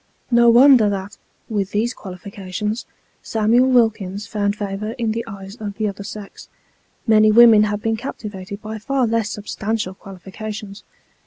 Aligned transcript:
No 0.31 0.49
wonder 0.49 0.89
that, 0.89 1.19
with 1.47 1.73
these 1.73 1.93
quali 1.93 2.17
fications, 2.17 2.85
Samuel 3.21 3.67
Wilkins 3.69 4.25
found 4.25 4.55
favour 4.55 4.93
in 4.93 5.11
the 5.11 5.23
eyes 5.27 5.57
of 5.57 5.75
the 5.77 5.87
other 5.87 6.03
sex: 6.03 6.49
many 7.05 7.31
women 7.31 7.65
have 7.65 7.83
been 7.83 7.97
captivated 7.97 8.63
by 8.63 8.79
far 8.79 9.05
less 9.05 9.29
substantial 9.29 9.93
qualifica 9.93 10.51
tions. 10.55 10.83